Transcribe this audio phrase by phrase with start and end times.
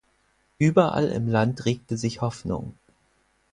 [0.57, 2.73] Überall im Land regte sich Hoffnung.